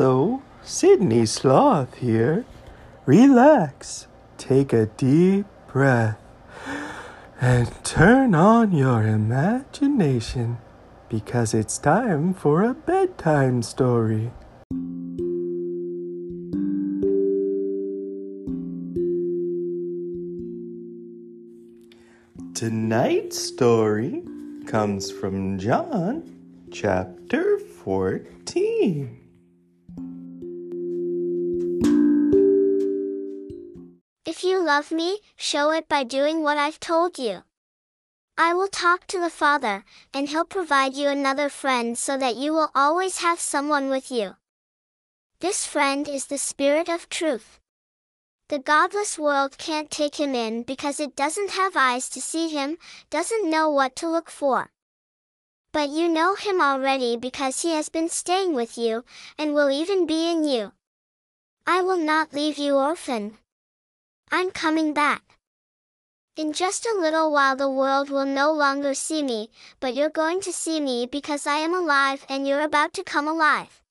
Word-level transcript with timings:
Hello, 0.00 0.42
Sydney 0.62 1.26
Sloth 1.26 1.96
here. 1.96 2.44
Relax, 3.04 4.06
take 4.36 4.72
a 4.72 4.86
deep 4.86 5.44
breath, 5.66 6.20
and 7.40 7.68
turn 7.82 8.32
on 8.32 8.70
your 8.70 9.04
imagination 9.04 10.58
because 11.08 11.52
it's 11.52 11.78
time 11.78 12.32
for 12.32 12.62
a 12.62 12.74
bedtime 12.74 13.60
story. 13.60 14.30
Tonight's 22.54 23.36
story 23.36 24.22
comes 24.64 25.10
from 25.10 25.58
John 25.58 26.22
chapter 26.70 27.58
14. 27.58 29.27
If 34.38 34.44
you 34.44 34.62
love 34.62 34.92
me, 34.92 35.18
show 35.34 35.72
it 35.72 35.88
by 35.88 36.04
doing 36.04 36.44
what 36.44 36.58
I've 36.58 36.78
told 36.78 37.18
you. 37.18 37.42
I 38.36 38.54
will 38.54 38.68
talk 38.68 39.04
to 39.08 39.18
the 39.18 39.30
Father, 39.30 39.84
and 40.14 40.28
He'll 40.28 40.44
provide 40.44 40.94
you 40.94 41.08
another 41.08 41.48
friend 41.48 41.98
so 41.98 42.16
that 42.16 42.36
you 42.36 42.52
will 42.52 42.70
always 42.72 43.18
have 43.18 43.40
someone 43.40 43.90
with 43.90 44.12
you. 44.12 44.36
This 45.40 45.66
friend 45.66 46.06
is 46.06 46.26
the 46.26 46.38
Spirit 46.38 46.88
of 46.88 47.08
truth. 47.08 47.58
The 48.46 48.60
godless 48.60 49.18
world 49.18 49.58
can't 49.58 49.90
take 49.90 50.20
him 50.20 50.36
in 50.36 50.62
because 50.62 51.00
it 51.00 51.16
doesn't 51.16 51.50
have 51.50 51.76
eyes 51.76 52.08
to 52.10 52.20
see 52.20 52.48
him, 52.48 52.78
doesn't 53.10 53.50
know 53.50 53.68
what 53.68 53.96
to 53.96 54.08
look 54.08 54.30
for. 54.30 54.70
But 55.72 55.88
you 55.88 56.08
know 56.08 56.36
him 56.36 56.60
already 56.60 57.16
because 57.16 57.62
he 57.62 57.72
has 57.72 57.88
been 57.88 58.08
staying 58.08 58.54
with 58.54 58.78
you, 58.78 59.04
and 59.36 59.52
will 59.52 59.72
even 59.72 60.06
be 60.06 60.30
in 60.30 60.44
you. 60.44 60.74
I 61.66 61.82
will 61.82 61.98
not 61.98 62.32
leave 62.32 62.56
you 62.56 62.76
orphan. 62.76 63.38
I'm 64.30 64.50
coming 64.50 64.92
back. 64.92 65.22
In 66.36 66.52
just 66.52 66.86
a 66.86 66.98
little 66.98 67.32
while 67.32 67.56
the 67.56 67.70
world 67.70 68.10
will 68.10 68.26
no 68.26 68.52
longer 68.52 68.94
see 68.94 69.22
me, 69.22 69.50
but 69.80 69.94
you're 69.94 70.10
going 70.10 70.40
to 70.42 70.52
see 70.52 70.80
me 70.80 71.06
because 71.10 71.46
I 71.46 71.56
am 71.56 71.74
alive 71.74 72.26
and 72.28 72.46
you're 72.46 72.60
about 72.60 72.92
to 72.94 73.02
come 73.02 73.26
alive. 73.26 73.82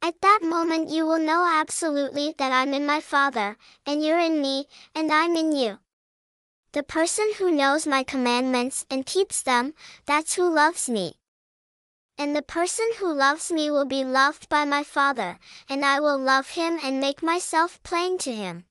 At 0.00 0.20
that 0.22 0.40
moment 0.42 0.88
you 0.88 1.04
will 1.04 1.18
know 1.18 1.46
absolutely 1.46 2.34
that 2.38 2.52
I'm 2.52 2.72
in 2.72 2.86
my 2.86 3.00
Father, 3.00 3.58
and 3.84 4.02
you're 4.02 4.18
in 4.18 4.40
me, 4.40 4.68
and 4.94 5.12
I'm 5.12 5.36
in 5.36 5.52
you. 5.52 5.78
The 6.72 6.82
person 6.84 7.32
who 7.36 7.50
knows 7.50 7.86
my 7.86 8.04
commandments 8.04 8.86
and 8.88 9.04
keeps 9.04 9.42
them, 9.42 9.74
that's 10.06 10.36
who 10.36 10.48
loves 10.48 10.88
me. 10.88 11.16
And 12.16 12.36
the 12.36 12.42
person 12.42 12.86
who 12.98 13.12
loves 13.12 13.50
me 13.50 13.70
will 13.70 13.84
be 13.84 14.04
loved 14.04 14.48
by 14.48 14.64
my 14.64 14.84
Father, 14.84 15.38
and 15.68 15.84
I 15.84 16.00
will 16.00 16.18
love 16.18 16.50
him 16.50 16.78
and 16.82 17.00
make 17.00 17.22
myself 17.22 17.82
plain 17.82 18.16
to 18.18 18.32
him. 18.32 18.64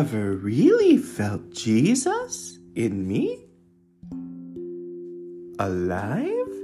Ever 0.00 0.32
really 0.32 0.96
felt 0.96 1.50
Jesus 1.52 2.58
in 2.74 3.06
me? 3.06 3.44
Alive? 5.58 6.54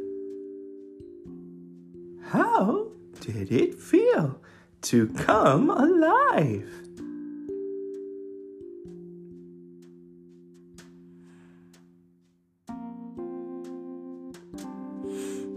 How 2.30 2.88
did 3.20 3.52
it 3.52 3.74
feel 3.74 4.40
to 4.88 5.08
come 5.08 5.68
alive? 5.68 6.66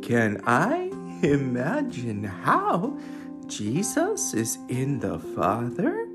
Can 0.01 0.41
I 0.45 0.91
imagine 1.23 2.25
how 2.25 2.99
Jesus 3.47 4.33
is 4.33 4.57
in 4.67 4.99
the 4.99 5.17
Father? 5.17 6.08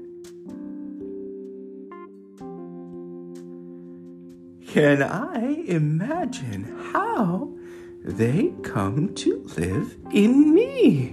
Can 4.74 5.04
I 5.04 5.62
imagine 5.68 6.64
how 6.92 7.52
they 8.02 8.52
come 8.64 9.14
to 9.14 9.44
live 9.56 9.96
in 10.12 10.52
me? 10.52 11.10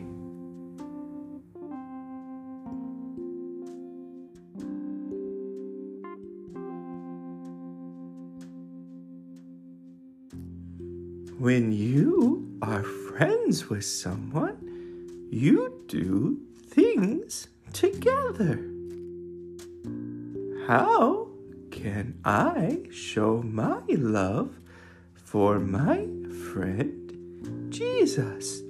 When 11.38 11.72
you 11.72 12.58
are 12.64 12.82
friends 12.82 13.70
with 13.70 13.86
someone, 13.86 14.58
you 15.30 15.84
do 15.88 16.40
things 16.66 17.48
together. 17.74 18.60
How 20.66 21.31
can 21.82 22.20
I 22.24 22.84
show 22.92 23.42
my 23.42 23.82
love 23.88 24.60
for 25.16 25.60
my 25.60 26.08
friend 26.54 27.70
Jesus 27.70 28.62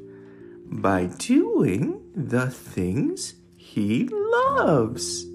by 0.66 1.08
doing 1.18 2.02
the 2.16 2.50
things 2.50 3.36
he 3.58 4.08
loves? 4.10 5.26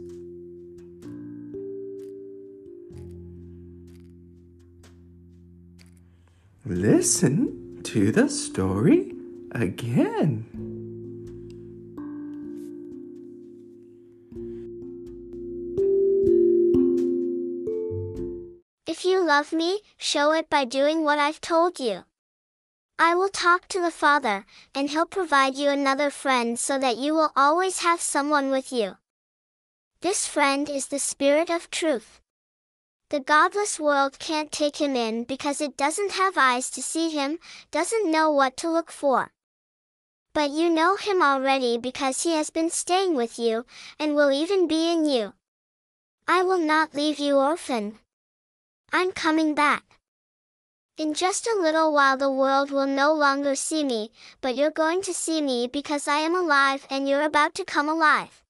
Listen 6.64 7.82
to 7.84 8.10
the 8.10 8.30
story 8.30 9.12
again. 9.52 10.75
Love 19.26 19.52
me, 19.52 19.80
show 19.98 20.32
it 20.32 20.48
by 20.48 20.64
doing 20.64 21.02
what 21.02 21.18
I've 21.18 21.40
told 21.40 21.80
you. 21.80 22.04
I 22.98 23.14
will 23.14 23.28
talk 23.28 23.68
to 23.68 23.80
the 23.80 23.90
Father, 23.90 24.46
and 24.74 24.88
He'll 24.88 25.04
provide 25.04 25.56
you 25.56 25.68
another 25.68 26.08
friend 26.08 26.58
so 26.58 26.78
that 26.78 26.96
you 26.96 27.12
will 27.12 27.32
always 27.36 27.80
have 27.80 28.00
someone 28.00 28.50
with 28.50 28.72
you. 28.72 28.96
This 30.00 30.26
friend 30.26 30.70
is 30.70 30.86
the 30.86 30.98
Spirit 30.98 31.50
of 31.50 31.70
truth. 31.70 32.20
The 33.10 33.20
godless 33.20 33.78
world 33.78 34.18
can't 34.18 34.50
take 34.50 34.80
him 34.80 34.96
in 34.96 35.24
because 35.24 35.60
it 35.60 35.76
doesn't 35.76 36.12
have 36.12 36.36
eyes 36.36 36.70
to 36.70 36.82
see 36.82 37.10
him, 37.10 37.38
doesn't 37.70 38.10
know 38.10 38.30
what 38.30 38.56
to 38.58 38.70
look 38.70 38.90
for. 38.90 39.30
But 40.32 40.50
you 40.50 40.68
know 40.68 40.96
him 40.96 41.22
already 41.22 41.78
because 41.78 42.22
he 42.22 42.32
has 42.32 42.50
been 42.50 42.70
staying 42.70 43.14
with 43.14 43.38
you, 43.38 43.64
and 43.98 44.14
will 44.14 44.32
even 44.32 44.66
be 44.66 44.92
in 44.92 45.04
you. 45.04 45.34
I 46.26 46.42
will 46.42 46.58
not 46.58 46.94
leave 46.94 47.18
you 47.18 47.36
orphan. 47.36 47.98
I'm 48.92 49.12
coming 49.12 49.54
back. 49.54 49.98
In 50.96 51.12
just 51.12 51.46
a 51.46 51.60
little 51.60 51.92
while 51.92 52.16
the 52.16 52.30
world 52.30 52.70
will 52.70 52.86
no 52.86 53.12
longer 53.12 53.54
see 53.54 53.84
me, 53.84 54.10
but 54.40 54.56
you're 54.56 54.70
going 54.70 55.02
to 55.02 55.12
see 55.12 55.42
me 55.42 55.66
because 55.66 56.08
I 56.08 56.18
am 56.18 56.34
alive 56.34 56.86
and 56.88 57.08
you're 57.08 57.24
about 57.24 57.54
to 57.56 57.64
come 57.64 57.88
alive. 57.88 58.42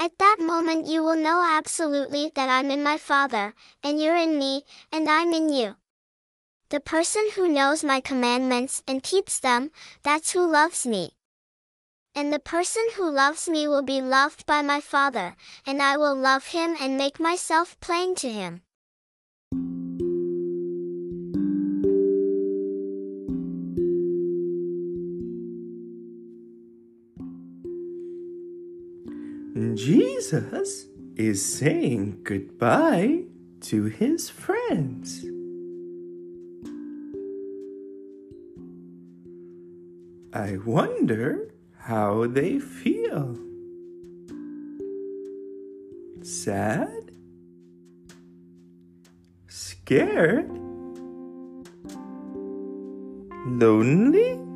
At 0.00 0.18
that 0.18 0.38
moment 0.40 0.86
you 0.86 1.02
will 1.02 1.16
know 1.16 1.46
absolutely 1.48 2.32
that 2.34 2.48
I'm 2.48 2.70
in 2.70 2.82
my 2.82 2.98
Father, 2.98 3.54
and 3.82 4.00
you're 4.00 4.16
in 4.16 4.38
me, 4.38 4.64
and 4.90 5.08
I'm 5.08 5.32
in 5.32 5.52
you. 5.52 5.76
The 6.70 6.80
person 6.80 7.28
who 7.36 7.46
knows 7.46 7.84
my 7.84 8.00
commandments 8.00 8.82
and 8.88 9.02
keeps 9.02 9.38
them, 9.38 9.70
that's 10.02 10.32
who 10.32 10.44
loves 10.50 10.84
me. 10.84 11.12
And 12.16 12.32
the 12.32 12.40
person 12.40 12.84
who 12.96 13.08
loves 13.08 13.48
me 13.48 13.68
will 13.68 13.82
be 13.82 14.00
loved 14.00 14.46
by 14.46 14.62
my 14.62 14.80
Father, 14.80 15.36
and 15.64 15.80
I 15.80 15.96
will 15.96 16.16
love 16.16 16.46
him 16.48 16.74
and 16.80 16.96
make 16.96 17.20
myself 17.20 17.78
plain 17.78 18.16
to 18.16 18.28
him. 18.28 18.62
Jesus 29.84 30.86
is 31.14 31.44
saying 31.44 32.20
goodbye 32.22 33.24
to 33.60 33.84
his 33.84 34.30
friends. 34.30 35.26
I 40.32 40.56
wonder 40.64 41.52
how 41.76 42.26
they 42.26 42.60
feel. 42.60 43.38
Sad? 46.22 47.12
Scared? 49.48 50.48
Lonely? 53.46 54.53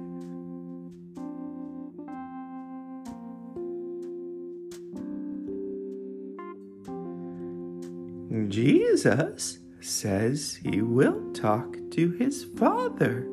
Jesus 8.47 9.59
says 9.81 10.59
he 10.63 10.83
will 10.83 11.33
talk 11.33 11.77
to 11.91 12.11
his 12.13 12.45
Father 12.45 13.27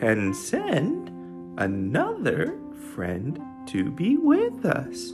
and 0.00 0.34
send 0.34 1.08
another 1.58 2.58
friend 2.94 3.40
to 3.66 3.90
be 3.90 4.16
with 4.16 4.64
us 4.64 5.12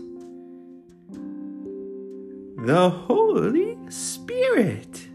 the 2.64 2.90
Holy 2.90 3.76
Spirit. 3.88 5.08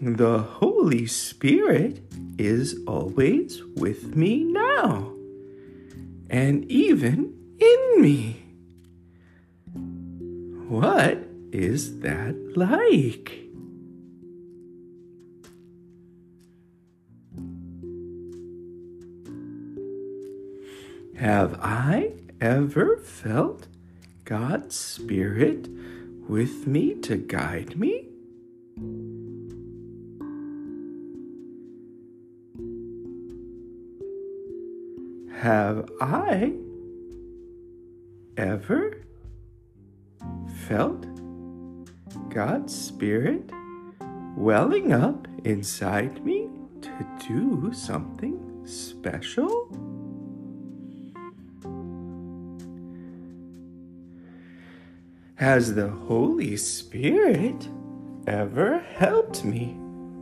The 0.00 0.38
Holy 0.38 1.06
Spirit 1.06 2.00
is 2.38 2.82
always 2.88 3.62
with 3.76 4.16
me 4.16 4.42
now, 4.42 5.14
and 6.28 6.64
even 6.70 7.34
in 7.58 8.02
me. 8.02 8.42
What 10.68 11.18
is 11.52 12.00
that 12.00 12.56
like? 12.56 13.46
Have 21.16 21.58
I 21.62 22.12
ever 22.42 22.98
felt 22.98 23.68
God's 24.24 24.76
Spirit 24.76 25.68
with 26.28 26.66
me 26.66 26.94
to 26.96 27.16
guide 27.16 27.78
me? 27.78 28.15
Have 35.46 35.88
I 36.00 36.54
ever 38.36 39.00
felt 40.66 41.06
God's 42.30 42.74
Spirit 42.74 43.48
welling 44.36 44.92
up 44.92 45.28
inside 45.44 46.24
me 46.24 46.48
to 46.80 47.06
do 47.28 47.72
something 47.72 48.66
special? 48.66 49.68
Has 55.36 55.76
the 55.76 55.90
Holy 55.90 56.56
Spirit 56.56 57.68
ever 58.26 58.80
helped 58.80 59.44
me 59.44 59.76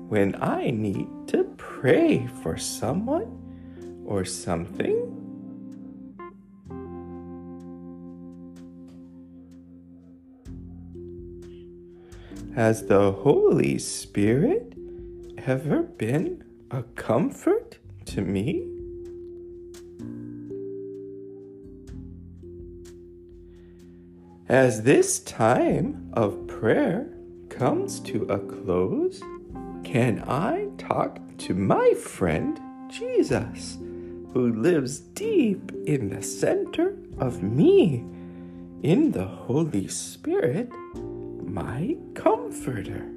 when 0.06 0.36
I 0.42 0.68
need 0.68 1.08
to 1.28 1.44
pray 1.56 2.26
for 2.42 2.58
someone 2.58 3.40
or 4.04 4.24
something? 4.24 5.14
Has 12.54 12.86
the 12.86 13.10
Holy 13.10 13.78
Spirit 13.78 14.74
ever 15.38 15.82
been 15.82 16.44
a 16.70 16.84
comfort 16.94 17.78
to 18.06 18.20
me? 18.20 18.68
As 24.48 24.82
this 24.82 25.18
time 25.20 26.10
of 26.12 26.46
prayer 26.46 27.08
comes 27.48 27.98
to 28.00 28.22
a 28.24 28.38
close, 28.38 29.20
can 29.82 30.22
I 30.28 30.68
talk 30.78 31.18
to 31.38 31.54
my 31.54 31.94
friend 31.94 32.60
Jesus, 32.88 33.78
who 34.34 34.52
lives 34.52 34.98
deep 34.98 35.70
in 35.86 36.08
the 36.08 36.20
center 36.20 36.96
of 37.18 37.40
me, 37.40 38.04
in 38.82 39.12
the 39.12 39.24
Holy 39.24 39.86
Spirit, 39.86 40.68
my 41.44 41.96
comforter? 42.14 43.08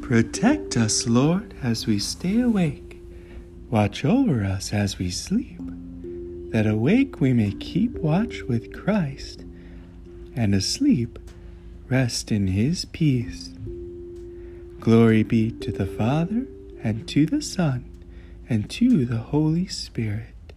Protect 0.00 0.78
us, 0.78 1.06
Lord, 1.06 1.52
as 1.62 1.86
we 1.86 1.98
stay 1.98 2.40
awake. 2.40 2.87
Watch 3.70 4.02
over 4.02 4.44
us 4.44 4.72
as 4.72 4.98
we 4.98 5.10
sleep, 5.10 5.60
that 6.52 6.66
awake 6.66 7.20
we 7.20 7.34
may 7.34 7.52
keep 7.52 7.92
watch 7.98 8.42
with 8.44 8.72
Christ, 8.72 9.44
and 10.34 10.54
asleep 10.54 11.18
rest 11.90 12.32
in 12.32 12.46
his 12.46 12.86
peace. 12.86 13.50
Glory 14.80 15.22
be 15.22 15.50
to 15.50 15.70
the 15.70 15.84
Father, 15.84 16.46
and 16.82 17.06
to 17.08 17.26
the 17.26 17.42
Son, 17.42 17.84
and 18.48 18.70
to 18.70 19.04
the 19.04 19.18
Holy 19.18 19.66
Spirit, 19.66 20.54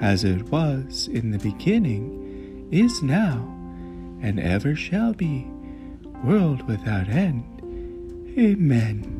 as 0.00 0.22
it 0.22 0.42
was 0.44 1.08
in 1.08 1.32
the 1.32 1.38
beginning, 1.38 2.68
is 2.70 3.02
now, 3.02 3.52
and 4.22 4.38
ever 4.38 4.76
shall 4.76 5.12
be, 5.12 5.44
world 6.22 6.62
without 6.68 7.08
end. 7.08 7.44
Amen. 8.38 9.17